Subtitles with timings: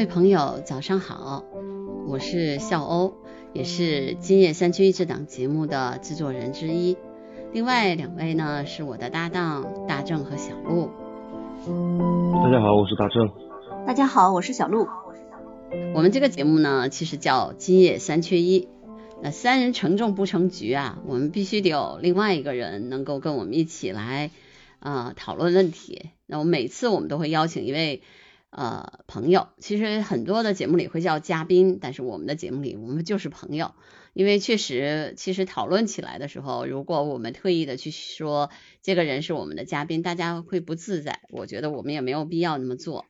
[0.00, 1.44] 位朋友，早上好，
[2.08, 3.12] 我是笑欧，
[3.52, 6.96] 也是今夜三缺一这档节目的制作人之一。
[7.52, 10.88] 另外两位呢是我的搭档大正和小鹿。
[12.42, 13.28] 大家好，我是大正。
[13.86, 14.88] 大家好，我是小鹿。
[15.94, 18.70] 我们这个节目呢，其实叫今夜三缺一。
[19.22, 24.30] 那三人成众不成局啊，我们必须得有另外一个人能够跟我们一起来
[24.78, 26.08] 啊讨论问题。
[26.24, 28.00] 那我每次我们都会邀请一位
[28.50, 33.74] 呃朋友，其实很多的节目里会叫嘉宾，但是我们的节目里我们就是朋友，
[34.12, 38.50] 因为确实其实讨论起来的时候，如果我们特意的去说
[38.82, 41.20] 这个人是我们的嘉宾，大家会不自在。
[41.30, 43.06] 我觉得我们也没有必要那么做。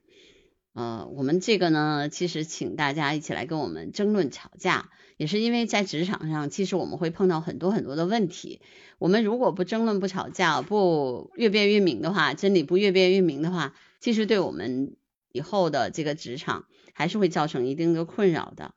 [0.73, 8.61] 呃，我们这个呢，其实请大家一起来跟我们争论吵架，也是因为在职场上，其实我们会碰到很多很多的问题。
[8.99, 14.95] 我们如果不争论、不吵架、不越辩越明的话，真理不越辩越明的话，其实对我们
[15.33, 18.75] 以后的这个职场还是会造成一定的困扰的。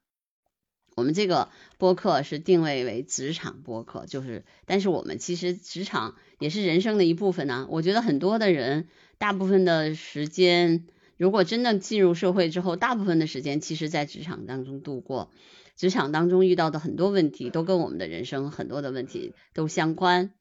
[0.96, 7.68] 我们这个播客是定位为职场播客，就是，但是我们其实职场也是人生的一部分呢。
[7.70, 8.88] 我觉得很多的人，
[9.18, 10.86] 大部分的时间。
[11.16, 15.32] 如果真的进入社会之后，大部分的时间其实在职场当中度过，
[15.76, 20.32] 职场当中遇到的很多问题都跟我们的人生很多的问题都相关，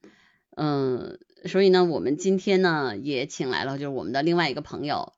[0.55, 5.13] 嗯，所以呢，我们今天呢也请来了就是我们的另外一个朋友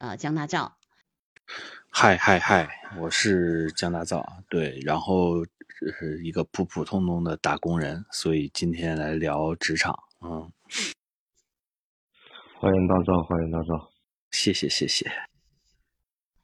[0.00, 0.78] 啊江大照。
[1.90, 2.66] 嗨嗨嗨，
[2.98, 10.50] 我是江大照，对，然后是一个普普通通的打工人，所以今天来聊职场，嗯，
[12.58, 13.90] 欢迎大照，欢迎大照。
[14.30, 15.12] 谢谢谢谢，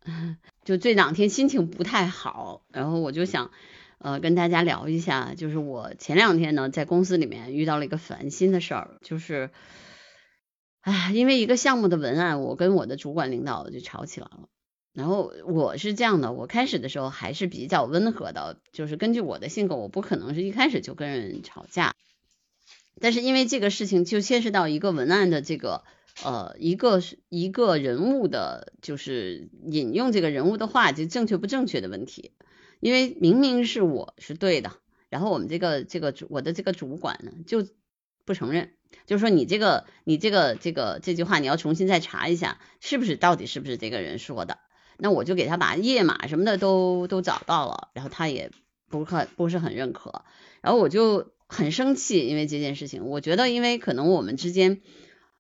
[0.63, 3.51] 就这两天心情不太好，然后我就想
[3.97, 9.51] 呃跟大家聊一下，就是我前两天呢在公司里面遇到了一个烦心的事儿，就是
[10.87, 14.49] 哎，因为一个项目的文案，我跟我的主管领导就吵起来了。
[14.93, 21.97] 然后我是这样的，我开始的时候还是比较温和的，就是根据我的性格，我不可能是一开始就跟人吵架。
[23.01, 25.83] 但是因为这个事情就牵涉到一个文案的这个。
[26.25, 32.33] 呃，一个一个人物的，就是引用这个人物的话，就正确不正确的问题。
[32.81, 34.73] 因为明明是我是对的，
[35.11, 37.69] 然后我们这个这个主我的这个主管呢就
[38.25, 38.76] 不承认，
[39.07, 44.59] 就是说你这个你这个这个这句话你要重新再查一下，是不是到底是不是这个人说的？
[44.99, 48.51] 那我就给他把页码什么的都都找到了，然后他也
[48.89, 50.25] 不很不是很认可，
[50.61, 54.81] 然后我就很生气，因为这件事情，我觉得因为可能我们之间。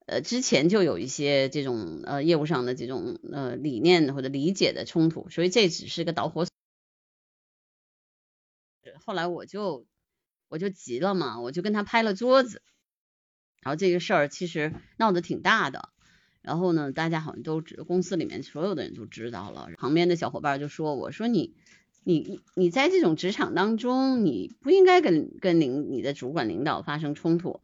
[0.09, 6.53] 呃，之前就有一些这种呃业务上的这种呃理念或者理解的冲突，所以这只是个导火索。
[9.05, 9.85] 后来我就
[10.49, 12.63] 我就急了嘛，我就跟他拍了桌子，
[13.67, 15.89] 然后这个事儿其实闹得挺大的。
[16.41, 19.71] 然后呢，大家好像都知，公司里面所有的人都知道了。
[19.77, 21.57] 旁边的小伙伴就说：“我说你
[22.05, 27.61] 你你在这种职场当中，你不应该跟跟领你的主管领导发生冲突。”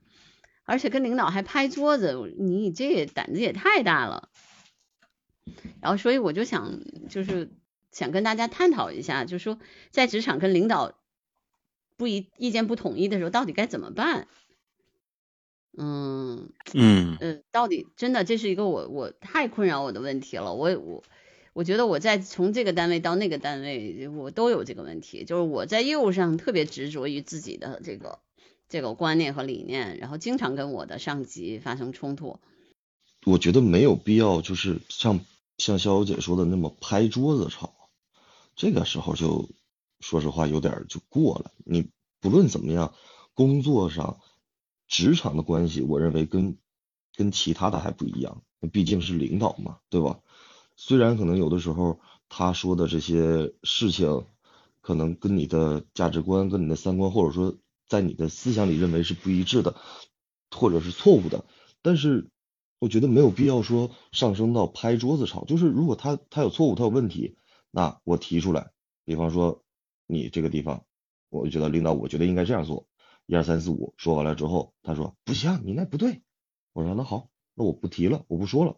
[0.66, 4.28] 而且跟领导还拍桌子，你这胆子也太大了。
[5.80, 6.80] 然后，所以我就想，
[7.10, 7.52] 就是
[7.92, 9.56] 想跟大家探讨一下，就说，
[9.92, 10.98] 在职场跟领导
[11.96, 14.26] 不一意见不统一的时候，到底该怎么办？
[15.76, 20.54] 嗯嗯呃，到底真的这是一个我我太困扰我的问题了。
[20.54, 21.02] 我我
[21.52, 28.18] 我觉得我在从这个单位到那个单位，我都有这个问题，就是我在业务上特别执着于自己的这个。
[28.68, 32.40] 这个观念和理念，然后经常跟我的上级发生冲突。
[33.26, 35.20] 我觉得没有必要，就是像
[35.58, 37.74] 像肖小姐说的那么拍桌子吵，
[38.56, 39.50] 这个时候就
[40.00, 41.52] 说实话有点就过了。
[41.66, 42.94] 你不论怎么样，
[43.34, 44.20] 工作上、
[44.92, 46.58] 职场的关系，我认为跟
[47.16, 48.42] 跟其他的还不一样，
[48.72, 50.20] 毕竟是领导嘛，对吧？
[50.76, 51.98] 虽然可能有的时候
[52.28, 54.26] 他说的这些事情，
[54.82, 57.56] 可能跟你的价值观、跟你的三观，或者说。
[57.88, 59.76] 在你的思想里认为是不一致的，
[60.50, 61.44] 或者是错误的，
[61.82, 62.30] 但是
[62.78, 65.44] 我觉得没有必要说上升到拍桌子吵。
[65.44, 67.36] 就是如果他他有错误，他有问题，
[67.70, 68.70] 那我提出来。
[69.04, 69.62] 比方说
[70.06, 70.86] 你这个地方，
[71.28, 72.86] 我觉得领导，我觉得应该这样做。
[73.26, 76.22] 一二三四五说完了之后，他说不行，你那不对。
[76.72, 78.76] 我说那好，那我不提了，我不说了。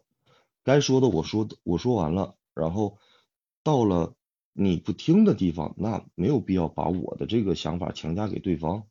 [0.63, 2.97] 该说的我说我说完了，然后
[3.63, 4.15] 到了
[4.53, 8.87] 你不听的地方，那没有必要把我的这个想法强加给对方。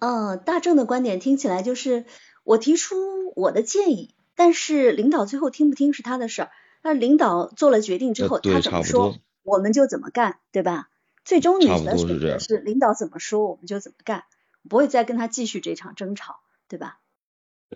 [0.00, 2.06] 嗯，大正的观点听起来就是
[2.44, 2.96] 我提出
[3.34, 6.50] 我的建议，但是领导最后听不听是他的事儿。
[6.82, 10.88] 那领导做了决定之后，他怎么说我们就怎么干，对吧？
[11.28, 14.24] 最终你的选择是领导怎么说我们就怎么干，
[14.66, 17.00] 不会再跟他继续这场争吵，对吧？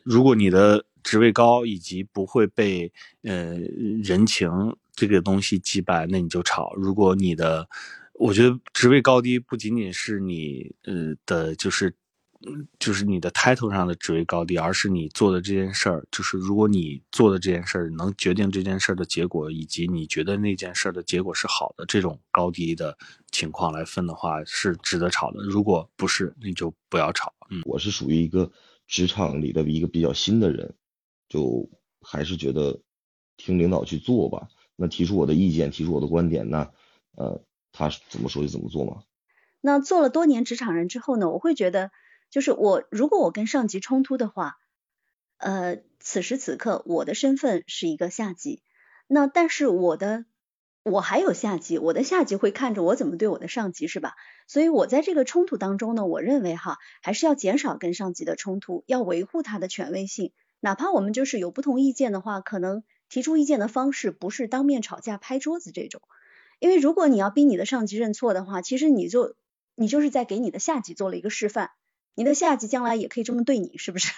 [0.05, 2.91] 如果你的职位高以及不会被
[3.23, 3.59] 呃
[4.03, 4.51] 人情
[4.95, 6.73] 这个东西击败，那你就炒。
[6.77, 7.69] 如果你的，
[8.15, 11.95] 我觉得职位高低不仅仅是你呃的，就是。
[12.45, 16.05] 嗯，就是你的 title 上的职位高低，而是你做的这件事儿。
[16.11, 22.99] 就是如果你做的这件事儿能决定这件事儿的结果，以及你觉得那件事儿的结果是好的，这种高低的
[23.31, 25.43] 情况来分的话，是值得炒的。
[25.45, 27.33] 如果不是，那就不要炒。
[27.51, 28.51] 嗯，我是属于一个
[28.89, 30.75] 职场里的一个比较新的人，
[31.29, 32.81] 就还是觉得
[33.37, 34.49] 听领导去做吧。
[34.75, 36.69] 那提出我的意见，提出我的观点，那
[37.17, 37.41] 呃，
[37.71, 39.05] 他怎么说就怎么做嘛。
[39.61, 41.93] 那做了多年职场人之后呢，我会觉得。
[42.33, 44.57] 就是我，如果我跟上级冲突的话，
[45.37, 48.63] 呃，此时此刻我的身份是一个下级，
[49.07, 50.25] 那但是我的
[50.83, 54.15] 我还有下级，我的下级会看着我怎么对我的上级，是吧？
[54.49, 66.01] 所以我在这个冲突当中呢，我认为哈，还是要减少跟上级的冲突，要维护他的权威性，哪怕我们就是有不同意见的话，可能提出意见的方式不是当面吵架拍桌子这种，
[66.61, 69.37] 因为如果你要逼你的上级认错的话，其实你就
[69.75, 71.73] 你就是在给你的下级做了一个示范。
[72.15, 74.13] 你的下级将来也可以这么对你，是不是？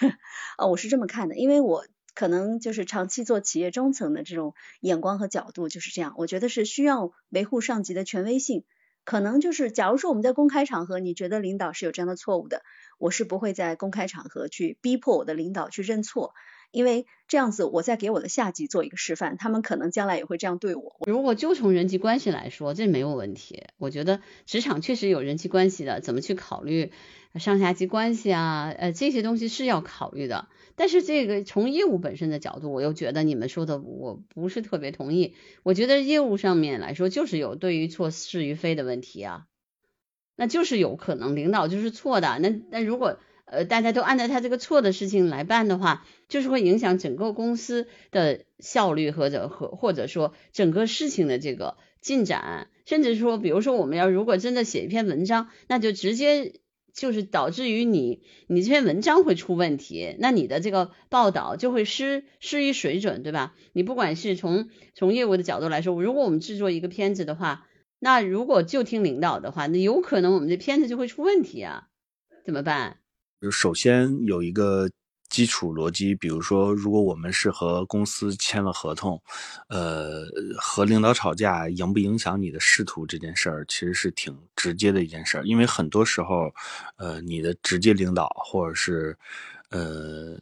[0.57, 6.15] 啊， 我是这么看的，因为我可能就是长期做企业中层的这种眼光和角度就是这样。
[6.17, 8.65] 我觉得是需要维护上级的权威性，
[9.05, 12.63] 可能就是假如说我们在公开场合，你觉得领导是有这样的错误的，
[12.99, 16.35] 我是不会在公开场合去逼迫我的领导去认错。
[16.71, 20.97] 因为这样子，我在给我的下级做一个示范，他们可能将来也会这样对我。
[21.07, 23.63] 如果就从人际关系来说，这没有问题。
[23.77, 26.91] 我觉得职场确实有人际关系的，怎么去考虑
[27.39, 28.75] 上下级关系啊？
[28.77, 30.49] 呃，这些东西是要考虑的。
[30.77, 35.35] 但是这个从业务本身的角度，我又觉得你们说的我不是特别同意。
[35.63, 39.47] 我觉得业务上面来说，就是有对于错是与非的问题啊，
[40.37, 42.39] 那就是有可能领导就是错的。
[42.39, 43.19] 那那如果。
[43.47, 56.55] 呃，大家都按照他这个错的事情来办的话，就是会影响整个公司的效率或者和或者说整个事情的这个进展，甚至说，比如说我们要如果真的写一篇文章，那就直接
[56.95, 63.55] 就是导致于你你这篇文章会出问题，那你的这个报道就会失失于水准，对吧？
[63.73, 67.67] 你不管是从从业务的角度来说，如果我们制作一个片子的话，
[67.99, 71.89] 那如果就听领导的话，那有可能我们这片子就会出问题啊，
[72.47, 72.99] 怎么办？
[73.41, 74.89] 就首先有一个
[75.35, 79.21] 基础逻辑，比如说，如果我们是和公司签了合同，
[79.69, 80.23] 呃，
[80.57, 85.45] 和领导吵架，影不影响你的仕途这件事儿，其实是挺直接的一件事儿。
[85.45, 86.55] 因为很多时候，
[86.99, 89.19] 呃，你的直接领导或者是，
[89.71, 90.39] 呃，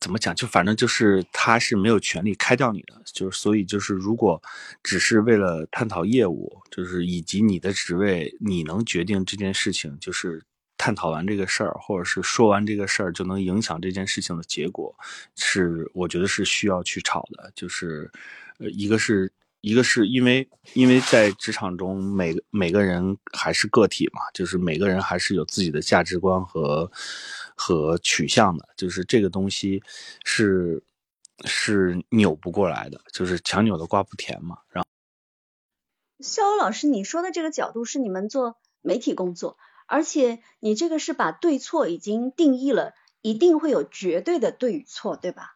[0.00, 3.00] 怎么讲，就反正就是他是没有权利开掉你的。
[3.04, 4.42] 就是所以就是，如果
[4.82, 10.42] 只是为了探讨业务，就是以及你的职位，你能决定这件事情，就是。
[10.82, 14.92] 探讨完这个事儿，或者是说完这个事儿，就能影响这件事情的结果，
[15.36, 17.52] 是我觉得是需要去吵的。
[17.54, 18.10] 就是，
[18.58, 26.90] 一个是一个是因为因为在职场中，每每个人还是个体嘛，就是每个人还是有自己的价值观和
[27.54, 29.80] 和取向的，就是这个东西
[30.24, 30.82] 是
[31.44, 34.58] 是扭不过来的，就是强扭的瓜不甜嘛。
[34.70, 34.88] 然后，
[36.18, 39.56] 肖欧老师，你说的这个角度是你们做媒体工作。
[39.92, 45.50] 而且你这个是把对错已经定义了，一定会有绝对的对与错，对吧？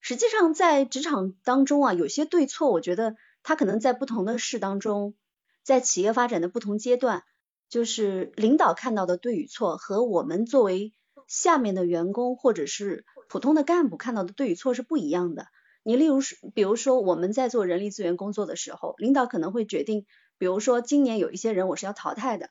[0.00, 5.14] 实际上在职场当中啊，有些对错，我觉得它可能在不同的事当中，
[5.62, 7.22] 在企业发展的不同阶段，
[7.68, 10.92] 就是领导看到的对与错和我们作为
[11.28, 15.46] 下面的员工或者是普通的干部看到的对与错是不一样的。
[15.84, 20.06] 你例如是，比如说我们在做人力资源工作的时候，领导可能会决定，
[20.38, 22.50] 比如说今年有一些人我是要淘汰的。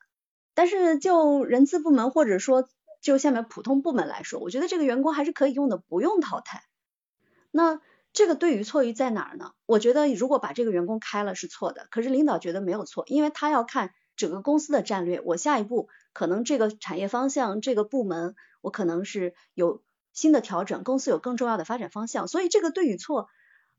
[0.59, 2.67] 但是就人资部门或者说
[2.99, 6.63] 就下面普通部门来说，我觉得这个员工还是可以用的，不用淘汰。
[7.49, 7.79] 那
[8.11, 9.53] 这个对与错于在哪儿呢？
[9.65, 23.29] 我觉得如果把这个员工开了是错的，可是领导觉得没有错，因为他要看整个公司的战略，我下一步可能这个产业方向、这个部门，我可能是有新的调整，公司有更重要的发展方向，所以这个对与错，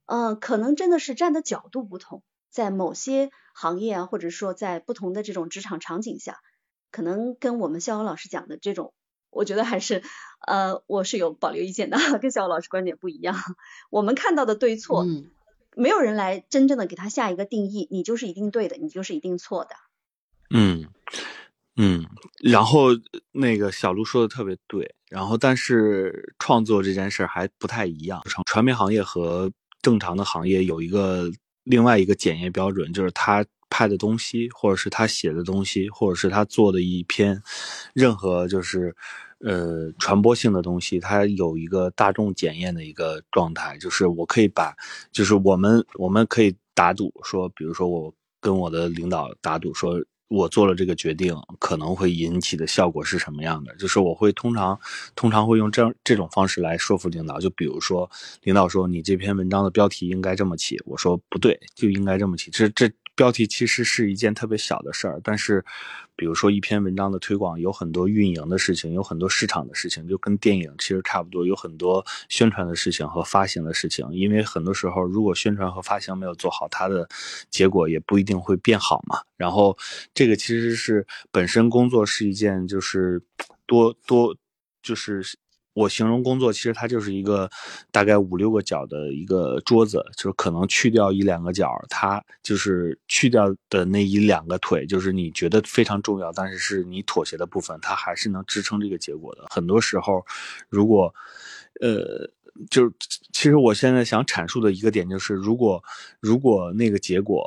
[0.06, 6.38] 嗯，可能真的是站的角度不同，在某些行业啊，或者说在不同的这种职场场景下。
[6.90, 8.92] 可能跟我们肖勇老师讲的这种，
[9.30, 10.02] 我觉得还是
[10.46, 13.36] 呃，我是有保留意见的， 跟肖勇老师观点不一样。
[13.90, 15.06] 我们看到的对错，
[15.76, 19.70] 没有人来真正的给他下一个定义，你就是一定对的，你就是一定错的。
[20.52, 20.88] 嗯
[21.76, 22.06] 嗯，
[22.42, 22.88] 然后
[23.32, 31.30] 那个小卢说的特别对，然后但是创作这件事还不太一样，传媒行业和正常的行业有一个
[31.62, 33.46] 另外一个检验标准，就是它。
[33.70, 37.42] 拍的东西，或者是他写的东西，或者是他做的一篇，
[37.94, 38.94] 任何就是
[39.38, 44.76] 呃传播性的东西，它有一个大众检验的一个状态，就是我可以把，
[45.12, 46.54] 就是我们我们可以。
[46.72, 50.02] 打赌说，比如说我跟我的领导打赌说。
[50.30, 53.74] 我做了这个决定，可能会引起的效果是什么样的？
[53.74, 54.78] 就是我会通常，
[55.16, 57.40] 通常会用这这种方式来说服领导。
[57.40, 58.08] 就比如说，
[58.44, 62.48] 领导说你这篇文章的标题应该这么起，我说不对，就应该这么起。
[62.52, 62.88] 这这。
[63.20, 65.62] 标题其实是一件特别小的事儿，但是，
[66.16, 74.08] 比如说一篇文章的推广，有很多运营的事情，有很多市场的事情，就跟电影其实差不多，有很多宣传的事情和发行的事情。
[74.10, 77.06] 因为很多时候，如果宣传和发行没有做好，它的
[77.50, 79.20] 结果也不一定会变好嘛。
[79.36, 79.76] 然后，
[80.14, 83.20] 这个其实是本身工作是一件就是
[83.66, 84.34] 多多
[84.82, 85.22] 就是。
[85.72, 87.48] 我形容工作，其实它就是一个
[87.92, 99.46] 大概五六个角的一个桌子，就是可能去掉一两个角，它就是去掉的那一两个腿，就是你觉得非常重要，但是是你妥协的部分，它还是能支撑这个结果的。
[99.50, 100.24] 很多时候，
[100.68, 101.14] 如果，
[101.80, 102.28] 呃，
[102.68, 102.92] 就是
[103.32, 105.82] 其实我现在想阐述的一个点就是，如果
[106.20, 107.46] 如果那个结果。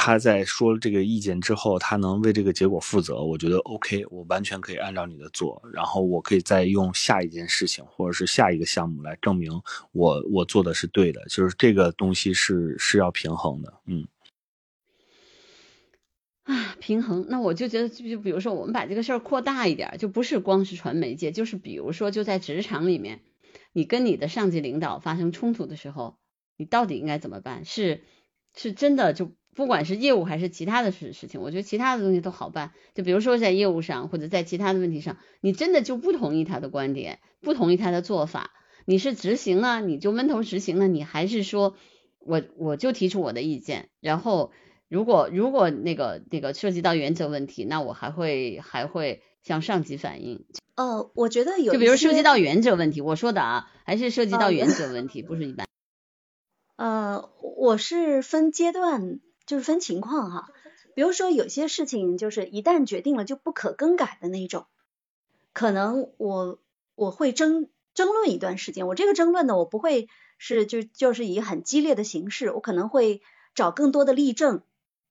[0.00, 9.50] 他在说了这个意见之后，他能为这个结果负责，我觉得 OK，我完全可以按照你的做，然后我可以再用下一件事情或者是下一个项目来证明
[9.90, 14.06] 我我做的是对的，就是这个东西是是要平衡的，嗯。
[16.44, 23.20] 啊，平衡，那我就觉得，就就比如说，我们把这个事儿扩大一点，就不是光是传媒界，就是比如说，就在职场里面，
[23.72, 26.18] 你跟你的上级领导发生冲突的时候，
[26.56, 27.64] 你到底应该怎么办？
[27.64, 28.04] 是
[28.54, 29.32] 是真的就。
[29.58, 32.70] 不管是业务还是其他的事事情，我觉得其他的东西都好办。
[32.94, 38.52] 就比如说在业务上或者在其他的问题上，你真的就不同意他的观点，不同意他的做法，
[38.84, 41.74] 你是执行呢，你就闷头执行呢，你还是说
[42.20, 44.52] 我我就提出我的意见，然后
[44.88, 50.44] 如果如果那个那个涉及到原则问题，那我还会还会向上级反映。
[50.76, 55.66] 哦，我觉得有就比如涉及到原则问题，我说的啊，还是涉及到原则问题，不是一般。
[56.76, 59.18] 呃，我是分阶段。
[59.48, 60.50] 就是分情况哈，
[60.94, 64.66] 比如说有些事情就是一旦决定了就不可更改的那种，
[65.54, 66.58] 可能我
[66.94, 68.86] 我会争争论一段时间。
[68.86, 73.22] 我这个争论呢，我不会是就就是以很激烈的形式，我可能会
[73.54, 74.60] 找更多的例证，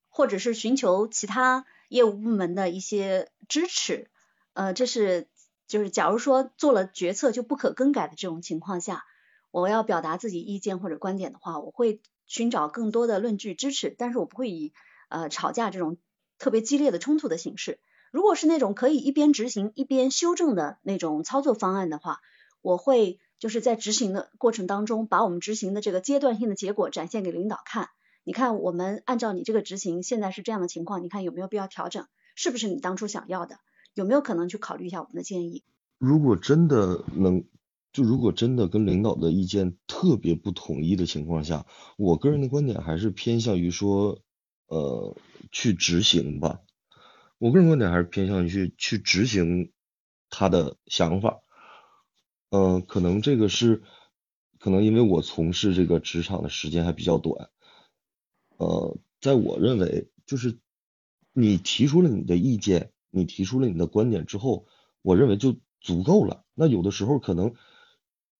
[0.08, 4.08] 或者是寻求其他业务部门的一些支持。
[4.52, 5.26] 呃，这是
[5.66, 9.04] 就是假如说做了决策就不可更改的这种情况下，
[9.50, 12.00] 我要表达自己意见或者观点的话，我会。
[12.28, 14.72] 寻找更多的论据支持，但是我不会以
[15.08, 15.96] 呃吵架这种
[16.38, 17.80] 特别激烈的冲突的形式。
[18.12, 22.20] 如果是那种可以一边执行一边修正的那种操作方案的话，
[22.62, 27.88] 我会就是在执行的过程当中，把我们执行的这个阶段性的结果展现给领导看。
[28.24, 32.06] 你看，我们按照你这个执行，现在是这样的情况，你看有没有必要调整？
[32.34, 33.58] 是不是你当初想要的？
[33.94, 35.64] 有没有可能去考虑一下我们的建议？
[35.98, 37.44] 如果真的能。
[37.90, 41.66] 就如果真的跟领导的意见特别不统一的情况下，
[41.96, 44.20] 我个人的观点还是偏向于说，
[44.66, 45.16] 呃，
[45.50, 46.60] 去执行吧。
[47.38, 49.72] 我个人观点还是偏向于去去执行
[50.28, 51.40] 他的想法。
[52.50, 53.82] 嗯，可能这个是，
[54.58, 57.48] 可能因为我从事这个职场的时间还比较短。
[58.58, 60.58] 呃，在我认为，就是
[61.32, 64.66] 你提出了你的意见，你提出了你的观点之后，
[65.00, 66.44] 我认为就足够了。
[66.54, 67.54] 那有的时候可能。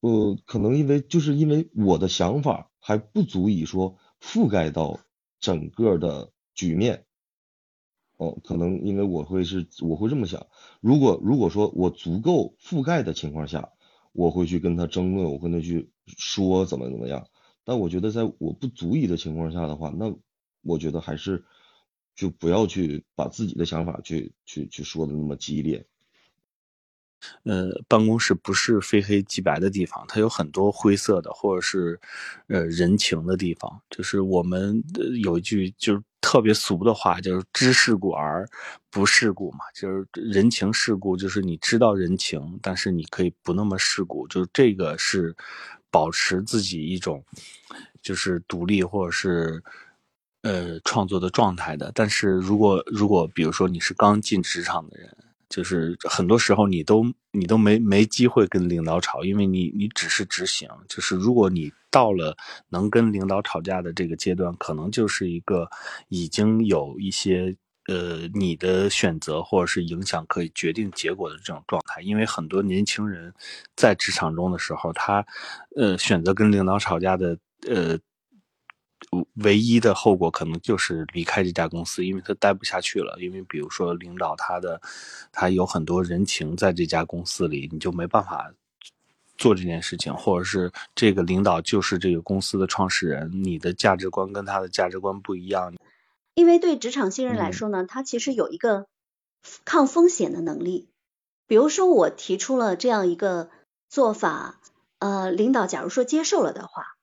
[0.01, 5.01] 呃，可能因为就是因为我的想法还不足以说覆盖到
[5.41, 7.05] 整个的局面，
[8.17, 10.47] 哦，可能因为我会是我会这么想，
[10.81, 13.73] 如果如果说我足够覆盖的情况下，
[14.13, 17.27] 我会去跟他争论，我跟他去说怎么怎么样，
[17.65, 20.15] 但我觉得在我不足以的情况下的话，那
[20.63, 21.45] 我觉得还是
[22.15, 25.87] 就不要去把自己的想法去去去说的那么激烈。
[27.43, 32.01] 呃，办公室不是非黑即白的地方，它有很多灰色的，或者是
[32.47, 33.81] 呃人情的地方。
[33.91, 34.83] 就是我们
[35.23, 38.49] 有一句就是特别俗的话，就是知世故而
[38.91, 45.35] 不世故嘛，就是人情世故，就是你知道人情，但是你可以不那么世故，就是这个是
[45.91, 47.25] 保持自己一种
[48.01, 49.63] 就是独立或者是
[50.43, 51.91] 呃创作的状态的。
[51.95, 55.17] 但是如果如果比如说你是刚进职场的人。
[55.49, 60.69] 就是很多时候你都你都没没机会跟领导吵，因为你你只是执行。
[60.89, 62.37] 就是如果你到了
[62.69, 65.71] 能跟领导吵架的这个阶段，可能就是一个
[66.09, 72.03] 已经有一些呃你的选择或者是影响可以决定结果的这种状态。
[72.03, 73.33] 因为很多年轻人
[73.75, 75.25] 在职场中的时候，他
[75.77, 77.39] 呃选择跟领导吵架的
[77.69, 77.99] 呃。
[79.37, 83.17] 唯一的后果可能就是离开这家公司，因为他待不下去了。
[83.21, 84.81] 因为比如说领导他的，
[85.33, 88.53] 他有很多人情在这家公司里，你就没办法
[89.37, 95.75] 做这件事情，或者是这个领导就是这个公司的创始人，你的价值观跟他的价值观不一样。
[96.35, 98.87] 因为对职场新人来说呢，他其实有一个
[99.65, 100.89] 抗风险的能力。
[101.47, 103.49] 比如说，我提出了这样一个
[103.89, 104.61] 做法，
[104.99, 106.98] 呃，领导假如说接受了的话，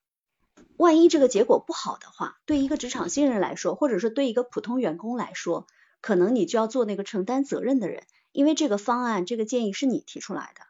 [0.77, 5.67] 万一这个结果不好的话，对一个职场新人来说，或者说对一个普通员工来说，
[6.01, 10.62] 可能你就要做那个承担责任的人，因为这个方案、这个建议是你提出来的。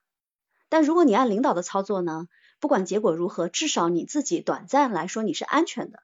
[0.69, 2.27] 但如果你按领导的操作呢，
[2.59, 5.99] 不管结果如何，至少你自己短暂来说你是安全的。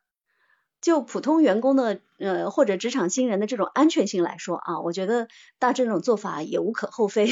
[0.82, 5.28] 就普通员工的呃或者职场新人的这种安全性来说啊，我觉得
[5.60, 7.30] 大致这种做法也无可厚非。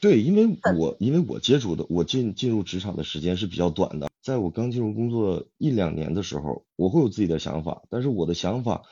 [0.00, 8.82] 对，因为我因为我接触的我进进入职场的时间是比较短的，在我刚进入工作一两年的时候，我会有自己的想法，但是我的想法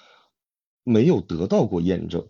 [0.82, 2.28] 没有得到过验证。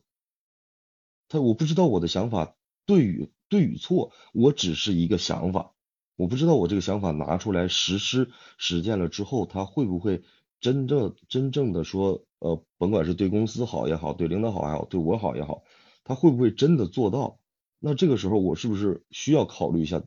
[1.28, 5.72] 他我不知道我的想法对与对与错，我只是一个想法，
[6.16, 10.22] 我不知道我这个想法拿出来实施实践了之后，他会不会。
[10.60, 15.62] 真正真正的说，呃，甭管是对公司好也好，对领导好也好，对我好也好，
[16.04, 17.39] 他会不会真的做到？
[17.80, 20.02] 那这个时候我是不是需要考虑一下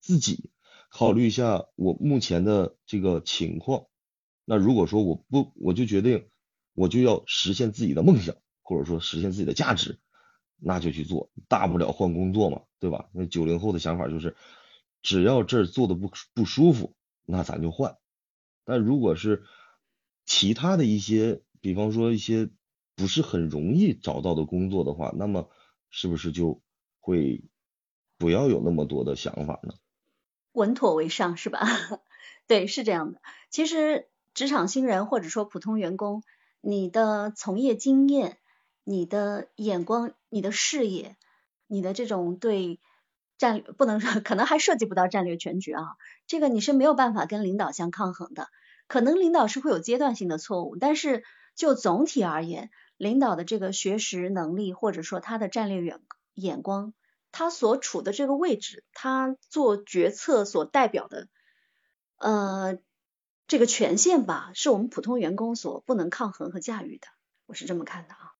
[0.00, 0.50] 自己，
[0.90, 3.86] 考虑一下我目前的这个情况？
[4.44, 6.28] 那如果说我不，我就决定
[6.74, 9.98] 我就要实现自己的梦想，或者说实现自己的价值，
[10.56, 13.08] 那就去做，大不了换工作嘛，对吧？
[13.12, 14.36] 那九零后的想法就是，
[15.02, 17.96] 只要这儿做的不不舒服，那咱就换。
[18.66, 19.44] 但如果是
[20.26, 22.50] 其他的一些，比方说一些
[22.94, 25.48] 不是很容易找到的工作的话，那么
[25.88, 26.60] 是不是就
[27.04, 27.44] 会
[28.16, 29.74] 不要有那么多的想法呢？
[30.52, 31.60] 稳妥为上是吧？
[32.48, 33.20] 对，是这样的。
[33.50, 36.22] 其实职场新人或者说普通员工，
[36.62, 38.38] 你的从业经验、
[38.84, 41.16] 你的眼光、你的视野、
[41.66, 42.80] 你的这种对
[43.36, 45.82] 战略，不能说可能还涉及不到战略全局啊，
[46.26, 48.48] 这个你是没有办法跟领导相抗衡的。
[48.86, 51.22] 可能领导是会有阶段性的错误，但是
[51.54, 56.00] 就总体而言，领导的这个学识能力，或者说他的战略眼
[56.34, 56.92] 眼光，
[57.32, 61.28] 他所处的这个位置，他做决策所代表的
[62.18, 62.78] 呃
[63.46, 67.06] 这个权限吧，是我们普通员工所不能抗衡和驾驭的。
[67.46, 68.32] 我是这么看的啊。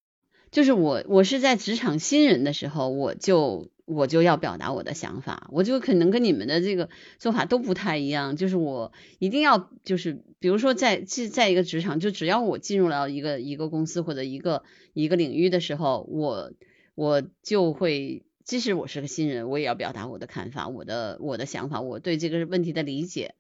[0.51, 3.71] 就是我我是在职场新人的时候，我就。
[3.87, 14.63] 我就要表达我的想法，我就可能跟你们的这个做法都不太一样，就是我一定要就是比如说在在在一个职场，就只要我进入了一个一个公司或者一个
[14.95, 16.51] 一个领域的时候，我
[16.95, 23.35] 我就会即使我是个新人，我也要表达我的看法，我的我的想法，我对这个问题的理解。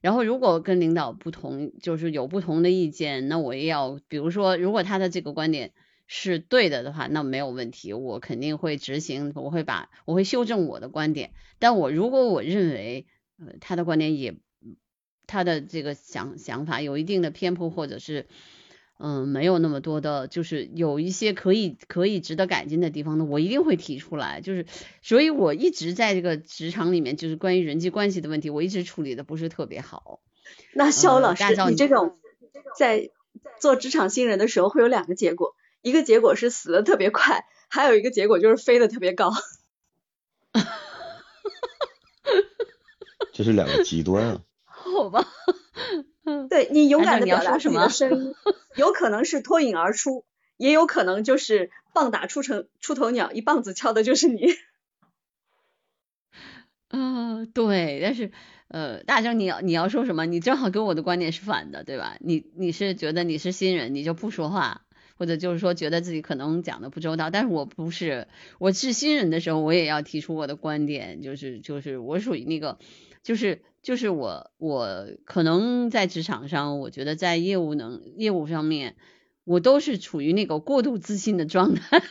[0.00, 5.72] 然后如果跟领导不同，就是有不同的意见，那我也要比如说如果他的这个观点。
[6.12, 11.30] 是对的的话，那没有问题，我肯定会执行，我会把我会修正我的观点。
[11.60, 13.06] 但我如果我认为，
[13.38, 14.34] 呃，他的观点也，
[15.28, 18.26] 他的这个想想法有一定的偏颇，或者是，
[19.02, 24.42] 嗯，没有那么多的，就是有一些可以可以值得改进的地方呢，我一定会提出来。
[24.42, 24.66] 就是，
[25.00, 30.20] 所以我一直在这个职场里面，就是关于人际关系的问题，我一直处理的不是特别好。
[30.74, 32.18] 那肖老师，你这种
[32.76, 33.08] 在
[33.58, 35.54] 做职场新人的时候，会有两个结果。
[35.80, 39.32] 一个结果是死的特别快，还有一个结果就是飞的特别高。
[43.32, 44.42] 这是两个极端啊。
[44.66, 45.26] 好吧。
[46.50, 48.34] 对你勇敢的表达什么声音，
[48.76, 50.24] 有可能是脱颖而出，
[50.56, 54.48] 也有可能就是棒打出成出头鸟，一棒子敲的就是你。
[56.90, 58.32] 嗯，对，但是
[58.68, 60.26] 呃，大正你要你要说什么？
[60.26, 62.16] 你正好跟我的观点是反的，对吧？
[62.20, 64.82] 你你是觉得你是新人，你就不说话。
[65.16, 68.26] 或者就是说觉得自己可能讲的不周到，但是我不是，
[68.58, 72.78] 我是新人的时候，我也要提出我的观点，就是就是我属于那个，
[73.22, 78.96] 就是就是我我可能在职场上，我觉得在业务能业务上面，
[79.44, 82.02] 我都是处于那个过度自信的状态。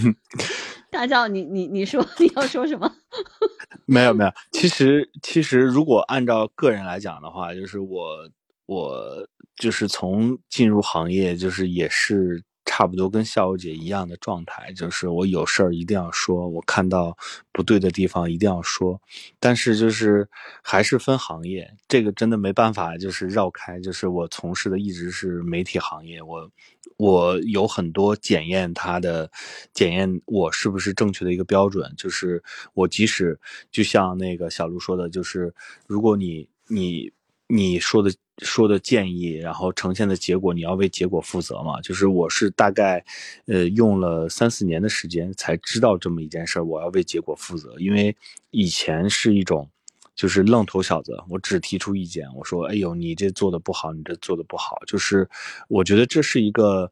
[0.90, 2.92] 大赵，你你你说你要说什么？
[3.86, 8.30] 没有没有，其实其实如果按照个人来讲的话，就是我。
[8.66, 12.40] 我就是从进入行业，就是也是
[12.72, 17.18] 差不多跟笑友姐一样的状态，就是我有事儿一定要说，我看到
[17.50, 19.00] 不对的地方一定要说，
[19.40, 20.28] 但是就是
[20.62, 26.48] 还是分行业，这个真的没办法，就是绕开，就是我从事的一直是媒体行业，我
[26.96, 29.28] 我有很多检验它的
[29.74, 32.40] 检验我是不是正确的一个标准，就是
[32.74, 33.36] 我即使
[33.72, 35.52] 就像那个小卢说的，就是
[35.88, 37.12] 如果你你。
[37.50, 41.80] 你说的说的建议，然后呈现的结果，你要为结果负责嘛？
[41.80, 43.04] 就是我是大概，
[43.46, 47.74] 呃，用了三四年的时间才知道这么一件事儿，我要为结果负责。
[47.78, 48.16] 因为
[48.50, 49.68] 以前是一种，
[50.14, 55.28] 就是愣头小子，我只提出意见，我说，哎呦，你这做的不好，你这做的不好，就是
[55.68, 56.90] 我觉得这是一个。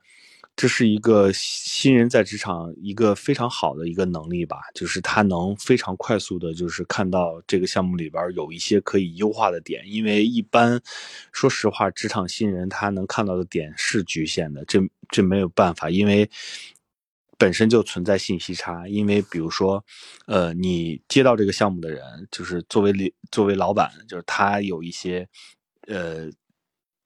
[0.58, 9.84] 这是一个新人在职场一个非常好的一个能力吧，就是他能非常快速的，就是看到这个项目里边有一些可以优化的点。
[9.86, 10.82] 因为一般，
[11.30, 16.28] 说实话，职场新人他能看到的点是局限的，这这没有办法，因为
[17.36, 18.88] 本身就存在信息差。
[18.88, 19.84] 因为比如说，
[20.26, 25.28] 呃，你接到这个项目的人，就是作为作为老板，就是他有一些，
[25.86, 26.28] 呃。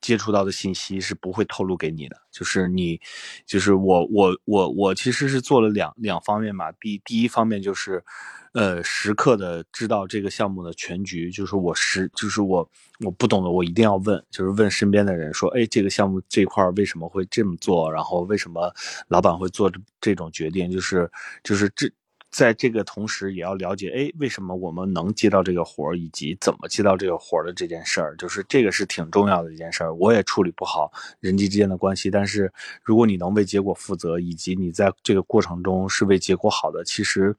[0.02, 3.00] 接触到的信息是不会透露给你的，就是你，
[3.46, 6.70] 就是我，我，我，我其实是做了两两方面嘛。
[6.72, 8.04] 第第一方面就是，
[8.52, 12.68] 呃，时刻的知道这个项目的全局，就是我时，就是我
[13.00, 17.90] 我不懂的，我一定要问，就是问身边的人说，哎，这个项目这块为什么会这么做？
[17.90, 18.74] 然后为什么
[19.08, 20.70] 老板会做这种决定？
[20.70, 21.10] 就是，
[21.42, 21.90] 就是这。
[22.33, 29.95] 在这个同时，也要了解，哎，为什么我们能接到这个活儿，以及怎么接到这个活儿的这件事儿，就是这个是挺重要的一件事儿。
[29.95, 30.90] 我也处理不好
[31.21, 32.51] 人际之间的关系，但是
[32.83, 37.37] 如果你能为结果负责，以及你在这个过程中是为结果好的，其实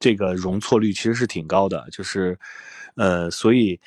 [0.00, 1.86] 这个容错率其实是挺高的。
[1.92, 2.38] 就是，
[2.96, 3.78] 呃，所以。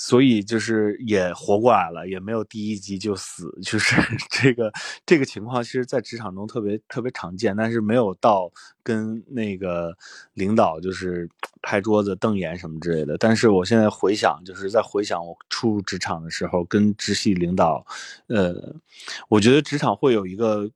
[0.00, 4.72] 所以就是也活过来了，也没有第一集就死， 就是这个
[5.04, 8.48] 这个情况，其实，在职场中特别特别常见，但是没有到
[8.84, 9.92] 跟那个
[10.34, 11.28] 领导就是
[11.62, 13.18] 拍桌子瞪眼什么之类的。
[13.18, 17.84] 但是我现在回想，就是在回想我初入职场的时候，跟直系领导，
[18.28, 18.54] 呃，
[19.28, 20.70] 我觉得职场会有一个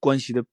[0.00, 0.44] 关系的。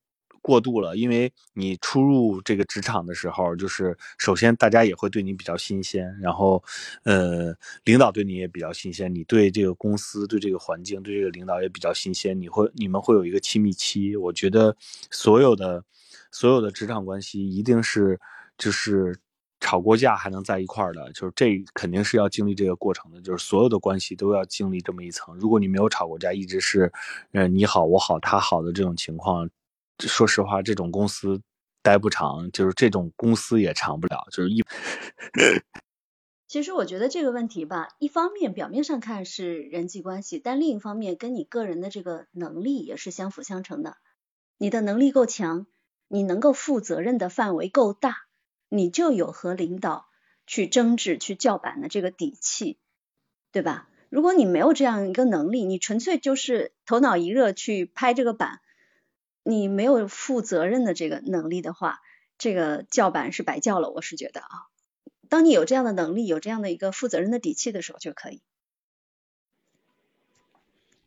[0.43, 6.61] 过度了，因为你初入这个职场的时候，就是首先大家也会对你比较新鲜，然后，
[7.03, 14.17] 呃，领导对你也比较新鲜，你对这个公司、对这个环境、对这个领导也比较新鲜，你会你们会有一个亲密期。
[14.17, 14.75] 我觉得
[15.09, 15.81] 所有的
[16.29, 18.19] 所有的职场关系一定是
[18.57, 19.17] 就是
[19.61, 25.33] 吵过架还能在一块儿的，就是这肯定是要经历这个过程的，就是所有的关系都要经历这么一层。
[25.39, 26.91] 如果你没有吵过架，一直是
[27.31, 29.49] 嗯你好我好他好的这种情况。
[29.99, 31.41] 说实话，这种公司
[31.81, 34.63] 待不长，就是这种公司也长不了，就是一。
[36.47, 43.97] 其实我觉得这个问题吧，一方面表面上看是人际关系，但另一方面跟你个人的这个能力也是相辅相成的。
[44.57, 45.65] 你的能力够强，
[46.07, 48.17] 你能够负责任的范围够大，
[48.69, 50.05] 你就有和领导
[50.45, 52.77] 去争执、去叫板的这个底气，
[53.51, 53.89] 对吧？
[54.09, 58.59] 如果你没有这样一个能力，你纯粹就是头脑一热去拍这个板。
[59.43, 61.99] 你没有负责任的这个能力的话，
[62.37, 63.89] 这个叫板是白叫了。
[63.89, 64.47] 我是觉得啊，
[65.27, 68.41] 当你有这样的能力，有这样的一个负责任的底气的时候就可以。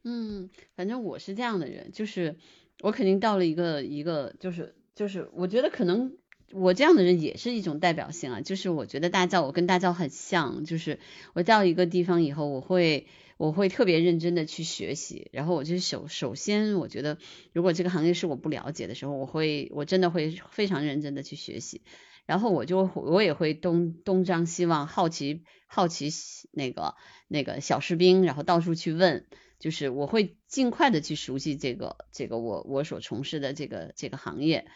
[0.03, 2.37] 嗯，反正我是这样的人，就是
[2.81, 6.17] 我肯定到了一个一个，就是就是我觉得可能
[6.53, 11.01] 我这样的人也是一种代表性啊，就是我觉得大教我跟大教很像，就是
[11.33, 13.07] 我到一个地方以后，我会。
[13.37, 17.19] 我会特别认真的去学习，然后我就首首先，我觉得
[17.53, 21.83] 如果这个行业是我不了解的时候，我会我真的会非常认真的去学习，
[22.25, 26.09] 然后我就我也会东东张西望，好奇好奇
[26.51, 26.95] 那个
[27.29, 29.27] 那个小士兵，然后到处去问，
[29.59, 34.67] 就是我会尽快的去熟悉这个这个我我所从事的这个这个行业，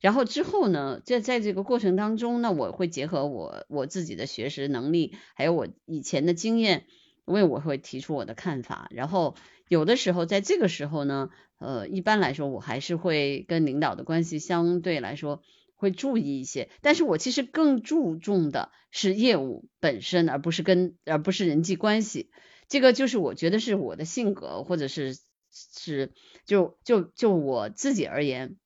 [0.00, 6.84] 然后之后呢，在在这个过程当中呢，我会结合我我自己的学识能力，还有我以前的经验。
[7.28, 9.36] 因为我会提出我的看法，然后
[9.68, 15.42] 有的时候在这个时候呢，呃，一般来说我还是会跟领导的关系相对来说
[15.76, 22.30] 会注意一些，但是我其实更注重的是业务本身，而不是跟而不是人际关系。
[22.68, 25.16] 这个就是我觉得是我的性格，或者是
[25.52, 26.12] 是
[26.46, 28.56] 就就就我自己而言，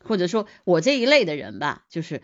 [0.00, 2.22] 或者说我这一类的人吧，就是。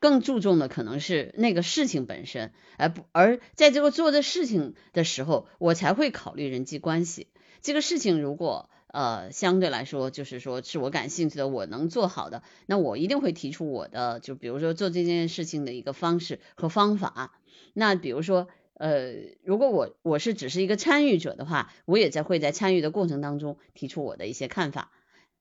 [0.00, 7.28] 更注重的可能是那个事情本身，而不而在这个做的事情的时候，我才会考虑人际关系。
[7.60, 17.40] 这个事情如果呃相对来说就是说是我感兴趣的，我能做好的，那我一定会提出我的，就比如说做这件事情的一个方式和方法。
[17.74, 24.92] 那比如说呃，如果我我是只是一个参与者的话，我也在会在参与的过程当中提出我的一些看法。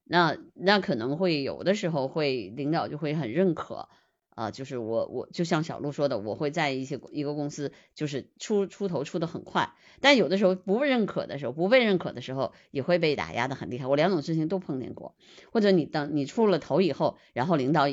[0.03, 3.89] 那那可能会有的时候会领导就会很认可。
[4.37, 13.87] 啊，就是我我就像小鹿说的，我会在一些一个公司，就是出出头出的很快，但有的时候不被认可的时候，不被认可的时候，也会被打压的很厉害。
[13.87, 15.15] 我两种事情都碰见过，
[15.51, 17.87] 或者你等你出了头以后，然后领导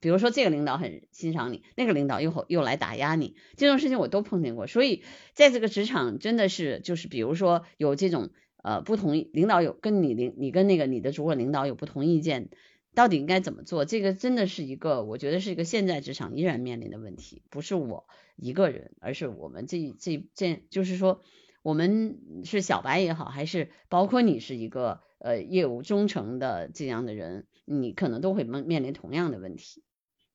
[0.00, 4.68] 比如说这个领导很欣赏你，那个领导又又来打压你，这种事情我都碰见过。
[4.68, 5.02] 所以
[5.34, 8.30] 在这个职场真的是就是比如说有这种
[8.62, 12.50] 呃不同领导有跟你领你跟那个你的主管领导有不同意见，
[12.94, 13.84] 到底应该怎么做？
[13.84, 21.22] 这个真的是一个我觉得是一个现在职场依然面临的问题，不是我一个人，而是我们这这这就是说
[21.62, 29.82] 我们是小白也好，还是包括你是一个呃业务忠诚的这样的人，你可能都会面面临同样的问题。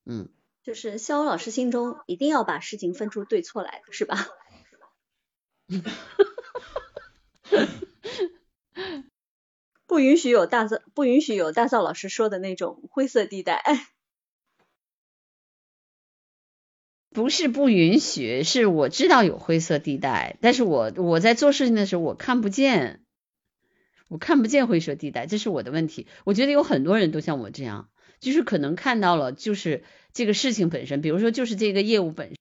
[0.06, 0.30] 嗯，
[0.64, 4.18] 就是肖老师心中一定要把事情分出对错来，是吧？
[9.88, 13.64] 不允许有大造，不允许有大造老师说的那种灰色地带。
[17.10, 23.02] 不是不允许，是我知道有灰色地带，但是我我在做事情的时候我看不见，
[24.10, 26.06] 我看不见灰色地带，这是我的问题。
[26.26, 27.90] 我觉得有很多人都像我这样。
[28.20, 32.38] 就是可能看到了，就是这个事情本身，比如说就是这个业务本身，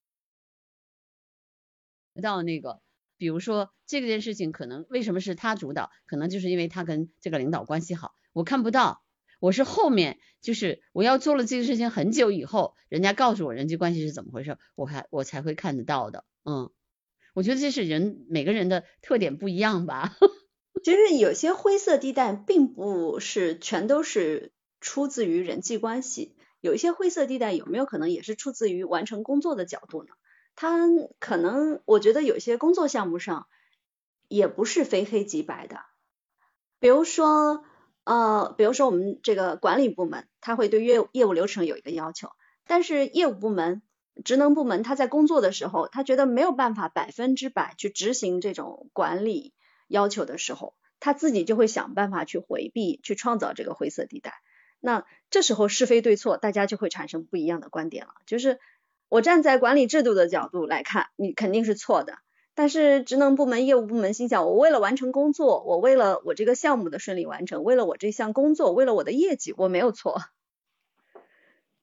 [2.22, 2.80] 到那个，
[3.16, 9.02] 比如说这件事情可能为什么是他主导，可能就是因为他跟这个领导关系好，我看不到，
[9.40, 16.70] 我是后面就是我要做了这个事情很久以后，人家告诉我人际关系是怎么回事，我还我才会看得到的，嗯，
[17.34, 20.16] 我觉得这是人每个人的特点不一样吧。
[20.84, 24.52] 其实有些灰色地带并不是全都是。
[24.78, 30.10] 出自于人际关系，有一些灰色地带，有没有可能也是出自于完成工作的角度呢？
[30.56, 30.88] 他
[31.20, 33.46] 可能，我觉得有些工作项目上
[34.26, 35.80] 也不是非黑即白的。
[36.80, 37.64] 比如说，
[38.04, 42.30] 呃，比如说我们这个管理部门，他会对业务业务流程有一个要求，
[42.66, 43.82] 但是业务部门、
[44.24, 49.54] 职能部门他在工作的时候，他觉得没有办法百分之百去执行这种管理
[49.88, 54.32] 要求的时候，他自己就会想办法去回避，去创造这个灰色地带。
[54.80, 58.12] 那这时候是非对错，大家就会产生不一样的观点了。
[58.26, 58.60] 就是
[59.08, 62.18] 我站在管理制度的角度来看，你肯定是错的。
[62.54, 70.22] 但是职能部门、业务部门心想，我为了完成工作，我为了我这个项目的顺利完成，为了我这项工作，为了我的业绩，我没有错。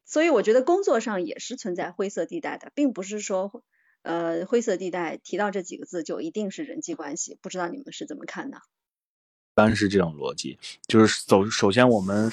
[0.04, 3.64] 所以我觉得工作上也是存在灰色地带的，并不是说
[4.02, 7.38] 呃灰色地带提到这几个字就一定是人际关系。
[7.42, 8.58] 不知道你们是怎么看的？
[8.58, 10.58] 一般是这种逻辑，
[10.88, 12.32] 就是首首先我们，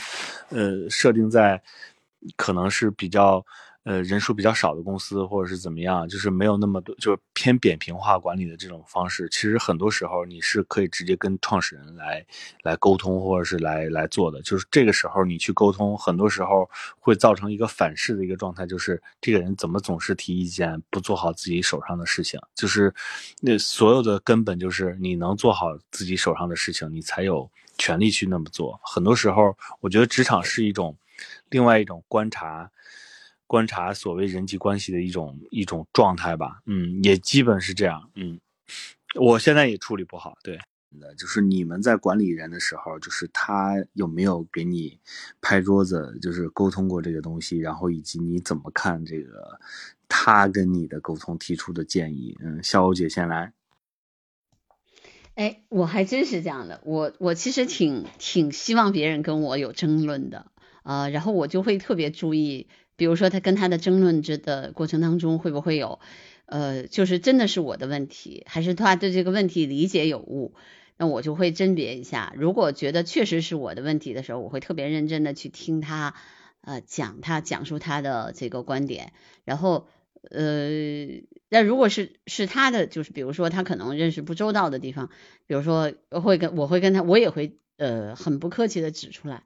[0.48, 1.62] 呃，设定在
[2.36, 3.44] 可能是比较。
[3.84, 9.26] 呃，人数比较少的公司，或者是怎么样，就是没有那么多，就是偏扁平化管理的这种方式。
[9.30, 12.24] 其实很多时候你是可以直接跟创始人来
[12.62, 14.42] 来沟通，或者是来来做的。
[14.42, 22.38] 就是这个时候你去沟通，很多时候会造成一个反噬的一个状态，就是这个人怎么总是提意见，不做好自己手上的事情。
[22.54, 22.94] 就是
[23.40, 28.78] 那所有的根本就是你能做好自己手上的事情，你才有权利去那么做。
[28.84, 30.94] 很多时候，我觉得职场是一种
[31.48, 32.70] 另外一种观察。
[33.50, 38.38] 观察所谓人际关系的一种一种状态吧，嗯，也基本是这样，嗯，
[39.18, 40.56] 我现在也处理不好，对，
[41.18, 45.00] 就是你们在管理人的时候，就是他有没有给你
[45.40, 49.58] 拍桌子，就是沟通过这个东西，然后以及你怎么看这个
[50.08, 53.52] 他跟你的沟通提出的建议，嗯，肖欧姐先来。
[55.34, 60.52] 哎，我还真是这样的，我我其实挺挺希望别人跟我有争论的，
[60.84, 62.68] 呃，然后我就会特别注意。
[63.00, 66.00] 比如说他跟他的争论之的过程当中会不会有，
[66.44, 70.54] 呃，就是真的是我的问题，还是他对这个问题理解有误？
[70.98, 72.34] 那我就会甄别一下。
[72.36, 76.14] 如果觉得确实是我的问题的时候，我会特别认真的去听他，
[76.60, 79.14] 呃，讲他讲述他的这个观点。
[79.46, 79.88] 然后，
[80.30, 80.68] 呃，
[81.48, 85.08] 那如果是是他的，就是比如说他可能认识不周到的地方，
[85.46, 89.44] 比如说会跟我会跟他，我也会呃很不客气的指出来。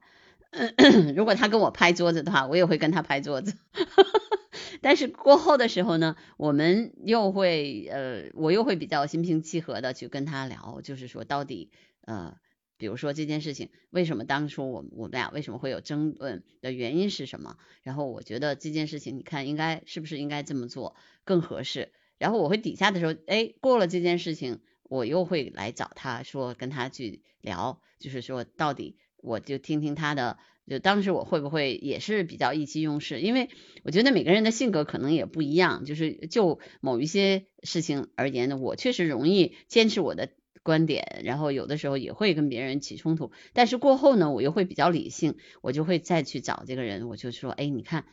[1.15, 3.55] 如果他跟我拍桌子的话，我也会跟他拍桌子。
[4.81, 12.37] 但是过后的时候呢，我们又会呃，我又会比较心平气和的去跟他聊，就是说到底呃，
[12.77, 17.57] 比如说这件事情为什么当初我我们俩为什么会有争论的原因是什么？
[17.83, 21.91] 然后我觉得这件事情你看应该是不是应该这么做更合适？
[22.17, 28.97] 然后我会底下的时候，哎，过了这件事情，我又会来找他说跟他去聊，就是说到底。
[29.25, 33.19] 我就听听他的，就当时我会不会也是比较意气用事？
[33.19, 33.49] 因为
[33.83, 40.29] 我觉得每个人的性格可能也不一样，就是就某一些事情而言呢，我确实容易坚持我的
[40.61, 43.31] 观点，然后有的时候也会跟别人起冲突。
[43.53, 48.05] 但是过后呢，我又会比较理性，我就会再去找这个人，我就说，哎，你看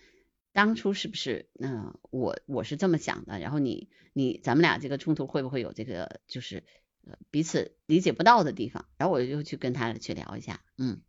[0.52, 1.48] 当初是不是？
[1.60, 6.64] 嗯，我我是这么想的，然后你你咱们俩这个冲突会不会有这个就是？
[7.30, 11.02] 彼此理解不到的地方，然后我就去跟他去聊一下，嗯，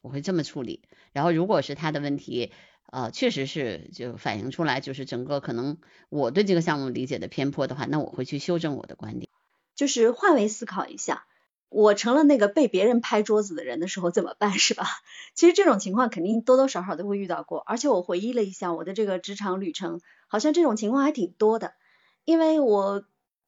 [0.00, 0.82] 我会这么处理。
[1.12, 2.52] 然后如果是他的问题，
[2.90, 5.78] 呃，确实是就反映出来，就是整个可能
[6.08, 9.28] 我对这个项目理解的偏颇的话，那我会去修正我的观点。
[9.74, 11.26] 就是换位思考一下，
[11.68, 14.86] 我成了那个被别人拍桌子的人的时候怎么办，是吧？
[15.34, 21.74] 其实这种情况肯定多多少少都会遇到过，而且我回忆了一下我的这个职场旅程，好像这种情况还挺多的，
[22.24, 23.04] 因为我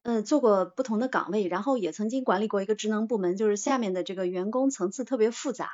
[0.08, 5.68] 嗯做过不同的岗位，然后也曾经管理过一个职能部门，就是下面的这个员工层次特别复杂。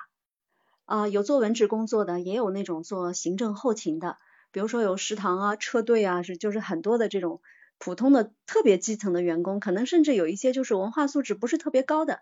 [0.87, 4.17] 啊，有做文职工作的，也有那种做行政后勤的，
[4.51, 7.43] 比如说有食堂啊、车队啊，是就是很多的这种。
[7.79, 12.21] 普通的特别基层的员工，可能甚至有一些就是文化素质不是特别高的，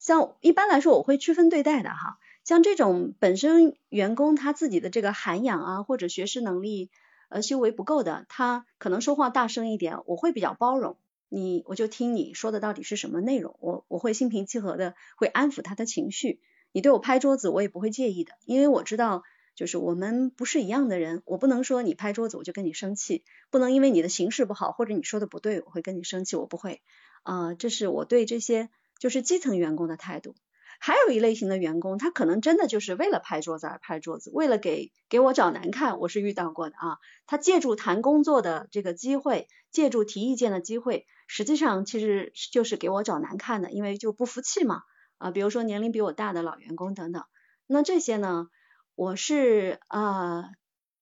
[0.00, 6.90] 像一般来说我会区分对待的哈，像这种本身员工他自己的这个涵养啊或者学识能力
[7.28, 10.96] 呃修为不够的，他可能说话大声一点，我会比较包容
[11.28, 16.40] 你，我就听你说的到底是什么内容，我我会心平气和的会安抚他的情绪，
[16.72, 19.22] 你对我拍桌子我也不会介意的，因为我知道。
[19.54, 26.80] 就是我们不是一样的人，我不能说你拍桌子我就跟你生气，不能因为你的形式不好或者你说的不对我会跟你生气，我不会
[27.24, 28.68] 啊，这是我对这些
[29.00, 30.36] 就是基层员工的态度。
[30.78, 36.98] 还有一类型的员工，他可能真的就是为了拍桌子而拍桌子，为了给给我找难看，我是遇到过的啊。
[37.26, 44.82] 他借助谈工作的这个机会，借助提意见的机会，实际上其实就是给我找难看的，因为就不服气嘛
[45.18, 47.24] 啊，比如说年龄比我大的老员工等等，
[47.66, 48.46] 那这些呢？
[48.94, 50.50] 我是啊，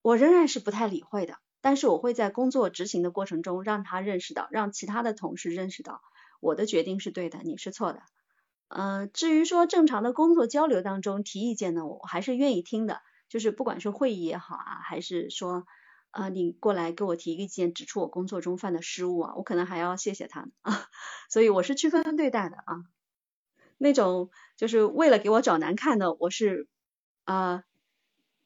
[0.02, 6.02] 我仍然是不太理会的，但是我会在工作执行的过程中让他认识到，让其他的同事认识到
[6.40, 8.02] 我的决定是对的，你是错的。
[8.68, 15.66] 嗯，至于说正常的工作交流当中提意见呢，我还是愿意听的，就是不管是会议也好啊，还是说
[16.11, 20.88] 啊你过来给我提意见，指出我工作中犯的失误啊，我可能还要谢谢他啊，
[21.31, 22.85] 所以我是区分对待的啊。
[23.79, 26.68] 那种就是为了给我找难看的，我是
[27.24, 27.64] 啊。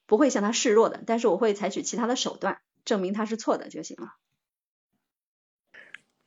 [0.07, 4.17] 不会向他示弱的，但是我会采取其他的手段证明他是错的就行了。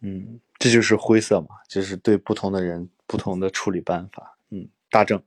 [0.01, 4.39] 嗯，这就是灰色嘛，就是对不同的人不同的处理办法。
[4.51, 5.23] 嗯，大正。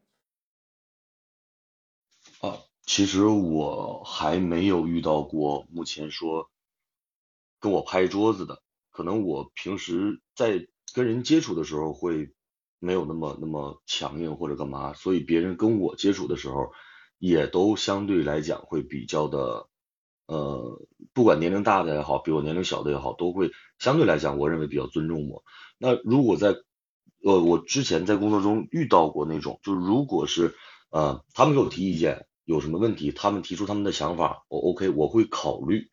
[2.42, 6.50] 啊，其实我还没有遇到过目前说
[7.60, 8.62] 跟我拍桌子的，
[8.92, 12.34] 可能我平时在跟人接触的时候会
[12.80, 16.72] 没有那么那么强硬或者干嘛，所以别人跟我接触的时候。
[17.20, 19.68] 也都相对来讲会比较的，
[20.28, 25.44] 呃，不管年龄大的也好，比我年龄小的也好，都会相对来讲，我认为比较尊重我。
[25.80, 26.56] 那如果在，
[27.24, 30.56] 呃，我之前在工作中遇到过那种，就如果是，
[30.90, 35.90] 呃，他们给我提意见，有什么问题，他们提出他们的想法，我 OK，我会考虑，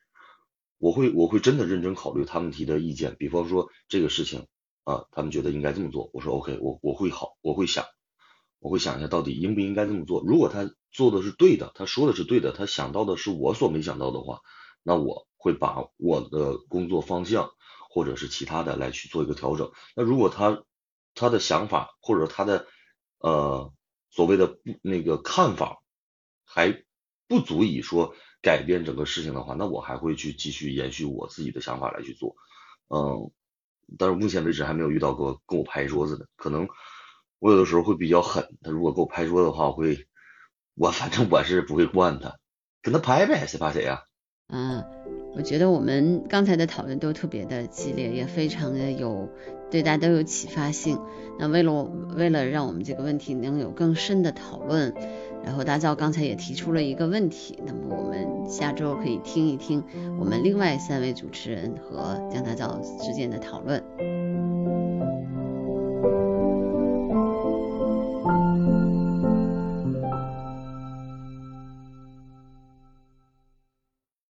[0.78, 3.16] 我会我会真的认真考虑他们提的意见。
[3.18, 4.46] 比方说这个事情
[4.84, 7.84] 啊，他们觉得应该这么做，我说 OK，我我会好，我会想。
[8.60, 10.24] 我会想一下到底应不应该这么做。
[10.26, 14.40] 如果他做的是对的，他说的是对的，他想到的是我所没想到的话，
[14.82, 17.50] 那我会把我的工作方向
[17.90, 19.70] 或者是其他的来去做一个调整。
[19.94, 20.62] 那如果他
[21.14, 22.66] 他的想法或者他的
[23.18, 23.72] 呃
[24.10, 25.78] 所谓的不那个看法
[26.44, 26.84] 还
[27.28, 32.36] 不足以说改变整个事情的话，那我还会去继续延续我自己的想法来去做。
[32.88, 33.30] 嗯，
[33.98, 36.68] 但是目前为止还没有遇到过跟我拍桌子的，可能。
[37.40, 40.06] 我有的时候会比较狠，他如果给我拍桌子的话，我会，
[40.76, 42.38] 我 反正我是不会惯他，
[42.80, 44.04] 跟他拍呗，谁怕谁呀？
[44.48, 44.84] 嗯，
[45.34, 49.28] 我觉得我们刚才的讨论都特别的激烈，也非常的有
[49.70, 50.98] 对大家都有启发性。
[51.38, 54.94] 那为了为了让我们这个问题能有更深的讨论，
[55.44, 59.82] 然后大赵刚才也提出了一个问题，那么我们下周可以听一听
[60.20, 63.82] 我们另外三位主持人和江大赵之间的讨论。